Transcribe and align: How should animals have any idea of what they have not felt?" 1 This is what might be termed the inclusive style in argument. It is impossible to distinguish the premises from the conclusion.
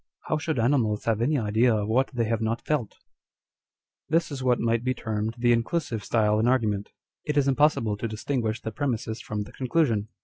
How 0.29 0.39
should 0.39 0.57
animals 0.57 1.05
have 1.05 1.21
any 1.21 1.37
idea 1.37 1.75
of 1.75 1.87
what 1.87 2.07
they 2.11 2.23
have 2.23 2.41
not 2.41 2.63
felt?" 2.65 2.93
1 4.07 4.17
This 4.17 4.31
is 4.31 4.41
what 4.41 4.59
might 4.59 4.83
be 4.83 4.95
termed 4.95 5.35
the 5.37 5.51
inclusive 5.53 6.03
style 6.03 6.39
in 6.39 6.47
argument. 6.47 6.91
It 7.23 7.37
is 7.37 7.47
impossible 7.47 7.95
to 7.97 8.07
distinguish 8.07 8.59
the 8.63 8.71
premises 8.71 9.21
from 9.21 9.43
the 9.43 9.51
conclusion. 9.51 10.07